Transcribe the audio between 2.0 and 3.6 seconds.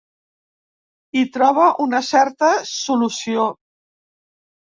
certa solució.